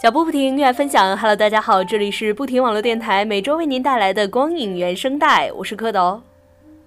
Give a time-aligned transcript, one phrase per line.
[0.00, 6.20] 小波不停音乐分享，Hello，大家好，这里是不停网络电台，每周为您带来的光影原声带，我是蝌蚪。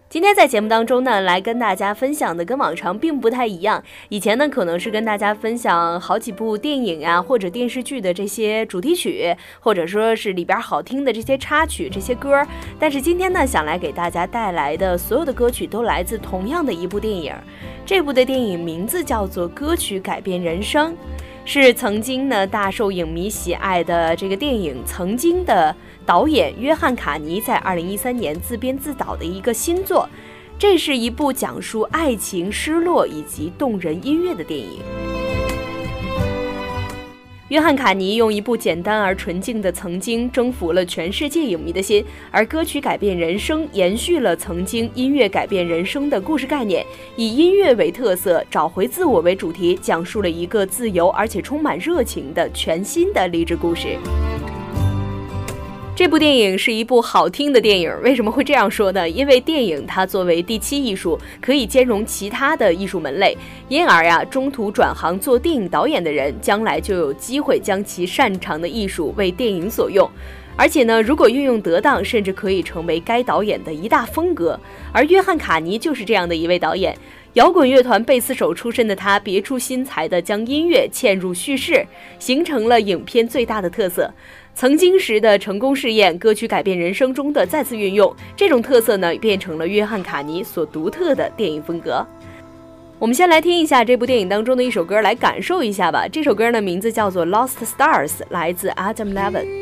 [0.08, 3.84] 今天在节目当中呢，来跟大家分享的跟往常并不太一样。
[4.08, 12.42] 以前呢，可能是跟大家分享好几部电影啊或者电视剧的这些主题曲，或者说是里边好听的这些插曲、这些歌。
[12.80, 17.34] 但是今天呢，想来给大家带来的所有的歌曲都来自同样的一部电影。
[17.86, 20.94] 这部的电影名字叫做《歌曲改变人生》。
[21.44, 30.08] 是曾经呢大受影迷喜爱的这个电影，曾经的导演约翰卡尼在二零一三年自编自导的一个新作，
[30.58, 35.11] 这是一部讲述爱情、失落以及动人音乐的电影。
[37.52, 42.02] 约翰·卡尼用一部简单而纯净的《曾经》征服了全世界影迷的心，
[42.32, 46.86] 而歌曲改变人生延续了曾经音乐改变人生的故事概念，
[47.18, 53.98] 以音乐为特色，找回自我为主题，讲述了一个自由而且充满热情的全新的励志故事。
[56.02, 59.08] 这部电影是一部好听的电影，为什么会这样说呢？
[59.08, 70.10] 因为电影它作为第七艺术，可以兼容其他的艺术门类，因而呀，中途转行做电影导演的人，将来就有机会将其擅长的艺术为电影所用，
[70.56, 74.60] 而且呢，如果运用得当，甚至可以成为该导演的一大风格。
[74.92, 76.98] 而约翰·卡尼就是这样的一位导演，
[77.34, 81.86] 摇滚乐团贝斯手出身的他，别出心裁地将音乐嵌入叙事，
[82.18, 84.12] 形成了影片最大的特色。
[84.54, 92.06] 曾经时的成功试验，歌曲改变人生中的再次运用，这种特色呢，变成了约翰·卡尼所独特的电影风格。
[93.00, 96.08] 我们先来听一下这部电影当中的一首歌，来感受一下吧。
[96.08, 99.62] 这首歌的名字叫做《Lost Stars》，来自 Adam Levine。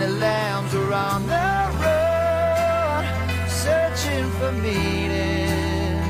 [0.00, 3.04] the lambs are on the road
[3.48, 6.00] searching for meaning.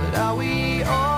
[0.00, 1.11] But are we all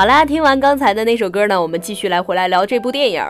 [0.00, 3.22] 好啦，听完刚才的那首歌呢，我们继续来回来聊这部电影。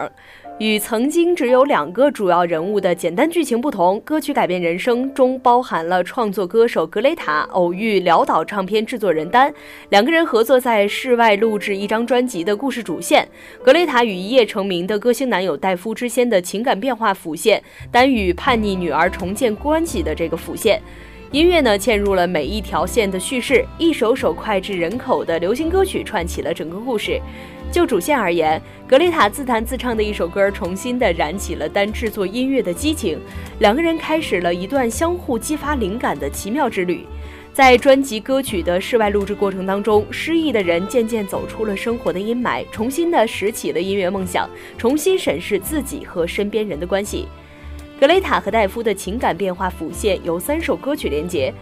[0.61, 9.53] 与曾经只有两个主要人物的简单剧情不同，歌曲改变人生中包含了创作歌手格雷塔偶遇潦倒唱片制作人丹，
[9.89, 13.27] 两个人合作在室外录制一张专辑的故事主线，
[13.65, 20.81] 格雷塔与一夜成名的歌星男友戴夫之间的情感变化辅线，丹与叛逆女儿重建关系的这个辅线。
[21.33, 27.21] 音乐呢嵌入了每一条线的叙事，一首首脍炙人口的流行歌曲串起了整个故事。
[27.71, 33.17] 就主线而言，格雷塔自弹自唱的一首歌，重新的燃起了单制作音乐的激情，
[33.61, 37.07] 两个人开始了一段相互激发灵感的奇妙之旅。
[37.53, 47.29] 在专辑歌曲的室外录制过程当中，失意的人渐渐走出了生活的阴霾，重新的拾起了音乐梦想，重新审视自己和身边人的关系。
[48.01, 51.53] 格雷塔和戴夫的情感变化辅线由三首歌曲连接。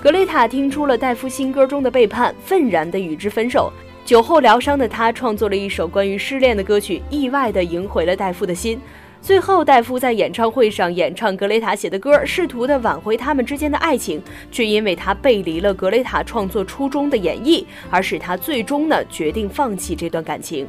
[0.00, 3.70] 格雷塔听出了戴夫新歌中的背叛，愤然地与之分手。
[4.02, 8.80] 酒后疗伤的他创作了一首关于失恋的歌曲，意外地赢回了戴夫的心。
[9.20, 20.66] 最后，戴夫在演唱会上演唱格雷塔写的歌，试图的挽回他们之间的爱情，却因为他背离了格雷塔创作初衷的演绎，而使他最终呢决定放弃这段感情。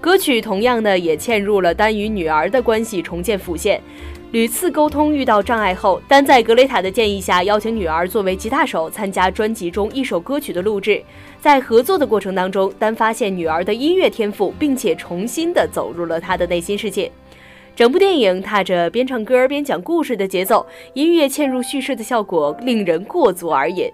[0.00, 3.82] 歌曲同样呢也嵌入了丹与女儿的关系重建辅线。
[4.30, 11.02] 屡次沟通遇到障碍后，丹在格雷塔的建议下邀请女儿作为吉他手参加专辑中一首歌曲的录制。
[11.40, 17.10] 在合作的过程当中，丹发现女儿的音乐天赋，并且重新的走入了她的内心世界。
[17.74, 23.90] 整部电影踏着边唱歌边讲故事的节奏，音乐嵌入叙事的效果令人过足而瘾。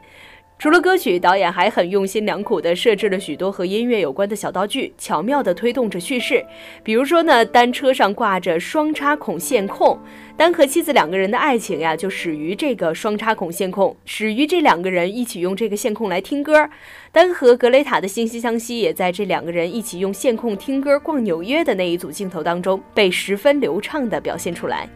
[0.64, 6.42] 除了歌曲，导演还很用心良苦地设置了许多和音乐有关的小道具，巧妙地推动着叙事。
[6.82, 9.98] 比如说呢，单车上挂着双插孔线控，
[10.38, 16.66] 丹和妻子两个人的爱情呀，就始于这个双插孔线控，始于这两个人一起用这个线控来听歌。
[17.12, 24.88] 丹和格雷塔的惺惺相惜，也在这两个人一起用线控听歌逛纽约的那一组镜头当中，被十分流畅地表现出来。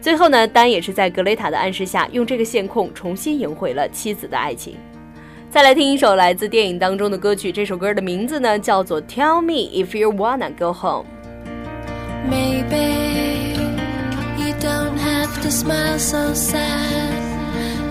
[0.00, 4.76] 最后呢，丹也是在格雷塔的暗示下，用这个线控重新赢回了妻子的爱情。
[5.49, 13.53] 再来听一首来自电影当中的歌曲，这首歌的名字呢叫做《Tell Me If You Wanna Go Home》。Maybe
[14.37, 17.21] you don't have to smile so sad.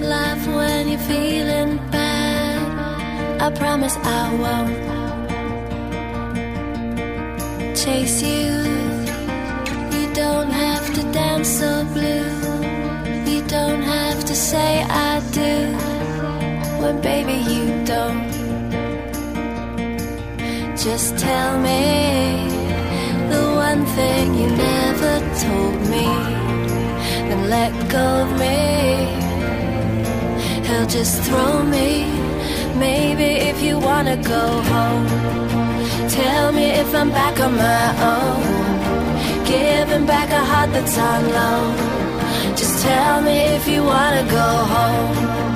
[0.02, 2.58] Laugh when you're feeling bad.
[3.38, 4.76] I promise I won't
[7.76, 8.50] chase you.
[9.92, 12.24] You don't have to dance so blue.
[13.26, 15.95] You don't have to say I do
[16.81, 18.27] when baby you don't.
[20.77, 21.83] Just tell me
[23.33, 25.13] the one thing you never
[25.45, 26.07] told me,
[27.27, 28.57] then let go of me.
[30.67, 31.89] He'll just throw me.
[32.77, 35.07] Maybe if you wanna go home,
[36.09, 38.43] tell me if I'm back on my own.
[39.45, 41.75] Giving back a heart that's on loan.
[42.55, 45.46] Just tell me if you wanna go home.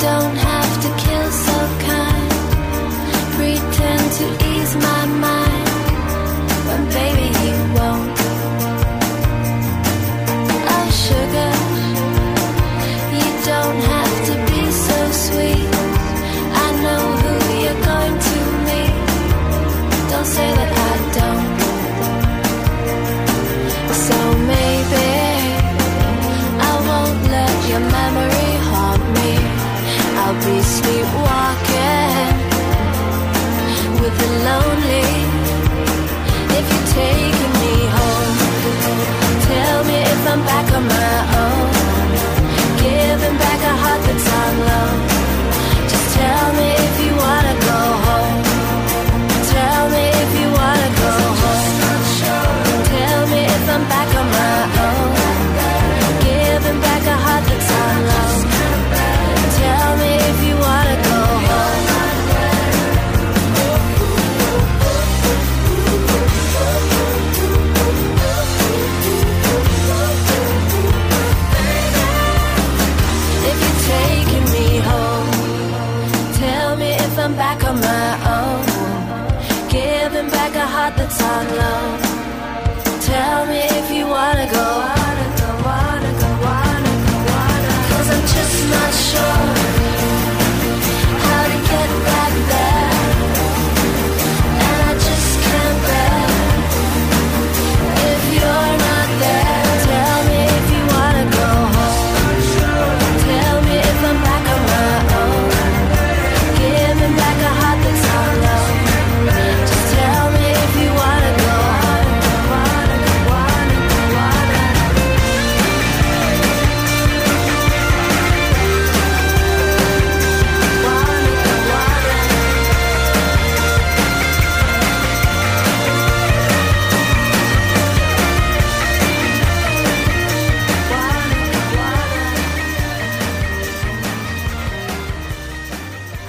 [0.00, 0.47] Don't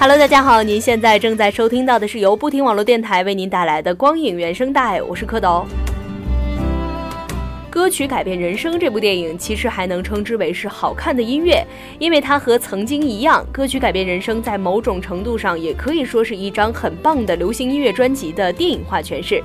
[0.01, 5.65] Hello，大家好，您现在正在收听到的是由不停网络电台为您带来的光影原声带，我是蝌蚪。
[7.69, 11.61] 歌曲改变人生这部电影其实还能称之为是好看的音乐，
[11.99, 19.43] 因为它和曾经一样，歌曲改变人生在某种程度上也可以说是一张很棒的流行音乐专辑的电影化诠释。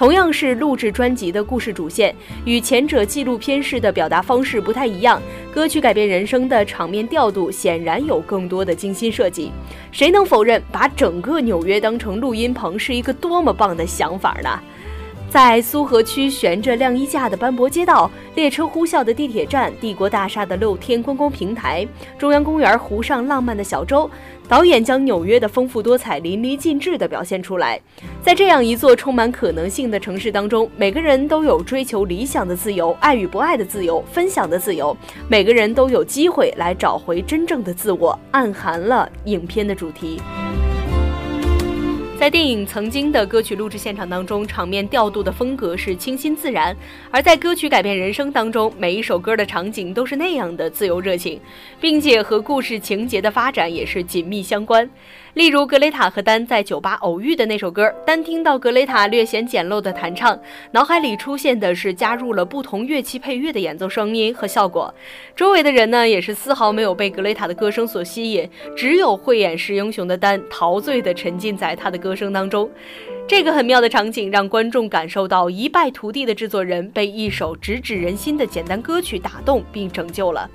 [0.00, 2.16] 同样是录制专辑的故事主线，
[2.46, 5.20] 与前者纪录片式的表达方式不太一样。
[5.52, 9.52] 歌曲改变人生的场面调度显然有更多的精心设计。
[9.92, 14.58] 谁能否认把整个纽约当成录音棚是一个多么棒的想法呢？
[15.30, 21.86] 在苏河区悬着晾衣架的斑驳街道、列车呼啸的地铁站、帝国大厦的露天观光平台、
[22.18, 24.10] 中央公园湖上浪漫的小舟，
[24.48, 27.80] 导演将纽约的丰富多彩淋漓尽致地表现出来。
[28.20, 34.96] 在这样一座充满可能性的城市当中，每个人都有追求理想的自由、爱与不爱的自由、分享的自由，
[35.28, 40.20] 每个人都有机会来找回真正的自我，暗含了影片的主题。
[42.20, 46.76] 在电影曾经的歌曲录制现场当中，场面调度的风格是清新自然；
[47.10, 51.40] 而在歌曲改变人生当中，每一首歌的场景都是那样的自由热情，
[51.80, 54.86] 并且和故事情节的发展也是紧密相关。
[55.34, 60.38] 例如格雷塔和丹在酒吧偶遇的那首歌，单听到格雷塔略显简陋的弹唱，
[60.72, 64.92] 脑海里出现的是加入了不同乐器配乐的演奏声音和效果。
[65.36, 72.68] 周围的人呢，也是丝毫没有被格雷塔的歌声所吸引，只有慧眼识英雄的丹陶醉地沉浸在他的歌声当中。
[73.28, 80.50] 这个很妙的场景让观众感受到一败涂地的制作人被一首直指人心的简单歌曲打动并拯救了。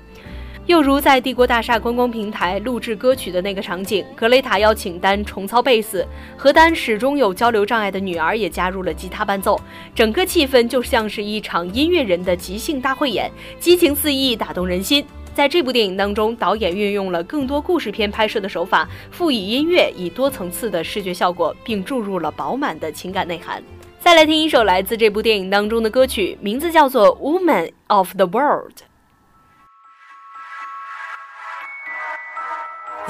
[0.66, 6.04] 又如在帝国大厦观光平台录制歌曲的那个场景，格雷塔邀请丹重操贝斯，
[6.36, 9.60] 和丹始终有交流障碍的女儿也加入了吉他伴奏，
[9.94, 13.30] 整个气氛就像是一场音乐人的即兴大汇演，
[13.60, 15.06] 激情四溢，打动人心。
[15.32, 23.62] 在这部电影当中，导演运用了更多故事片拍摄的手法，赋予音乐以多层次的视觉效果，并注入了饱满的情感内涵。
[24.00, 28.72] 再来听一首来自这部电影当中的歌曲，名字叫做《Woman of the World》。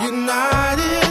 [0.06, 1.05] United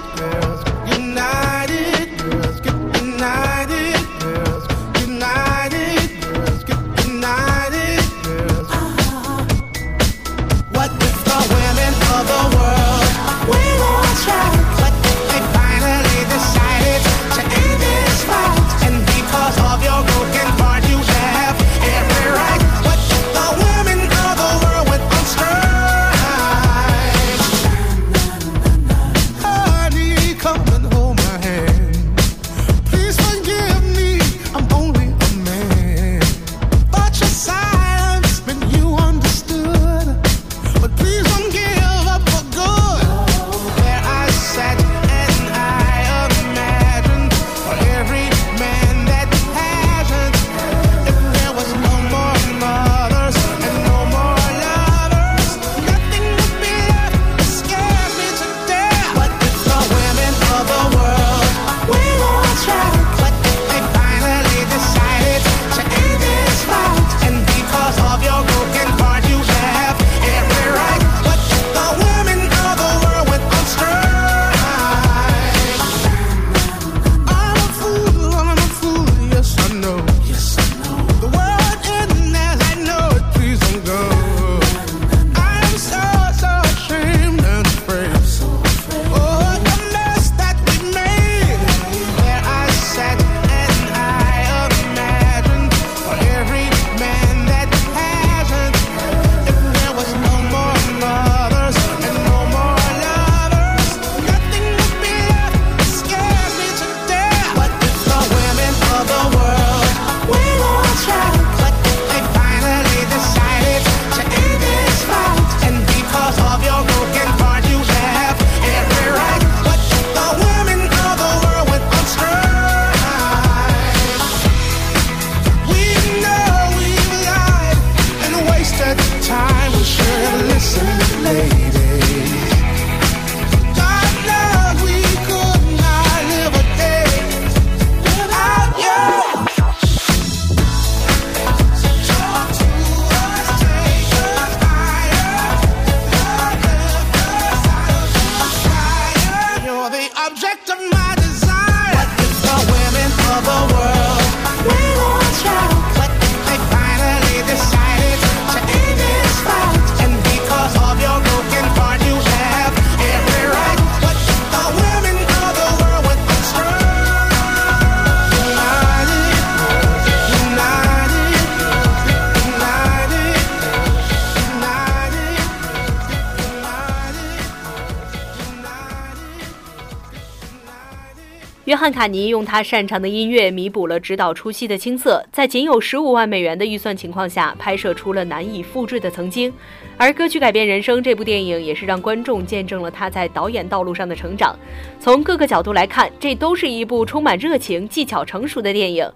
[181.85, 189.53] 约翰·卡尼用他擅长的音乐弥补了指导出戏的青涩，在仅有十五万美元的预算情况下，拍摄出了难以复制的曾经。
[189.95, 194.57] 而歌曲改变人生这部电影，也是让观众见证了他在导演道路上的成长。
[194.99, 199.07] 从各个角度来看，这都是一部充满热情、技巧成熟的电影。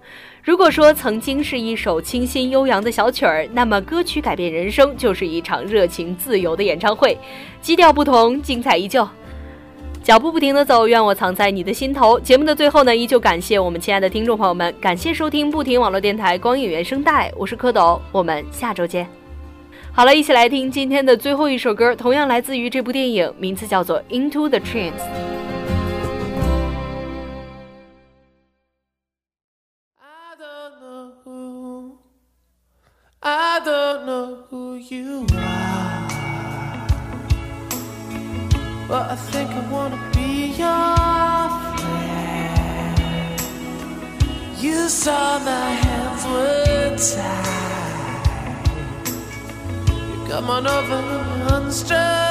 [0.44, 7.18] 如果说曾经是一首清新悠扬的小曲儿，那么歌曲改变人生就是一场热情自由的演唱会，
[7.60, 9.08] 基调不同，精彩依旧。
[10.10, 12.18] 脚步不停的走，愿我藏在你的心头。
[12.18, 19.08] 节目的最后呢，依旧感谢我们亲爱的听众朋友们，感谢收听不停网络电台光影原声带，我是蝌蚪，我们下周见。
[19.92, 24.90] 好了，一起来听今天的最后一首歌，同样来自于这部电影，名字叫做《Into the Trance》。
[30.00, 31.92] I don't know who,
[33.20, 35.49] I don't know who you are,
[38.90, 41.48] but I think I wanna be your
[41.78, 43.40] friend.
[44.60, 48.26] You saw my hands were tied.
[50.10, 51.00] You come on over,
[51.54, 52.29] unstrung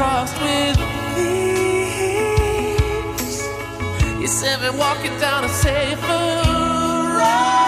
[0.00, 0.78] crossed with
[1.14, 1.76] thieves.
[4.18, 6.40] You sent me walking down a safer
[7.18, 7.59] road.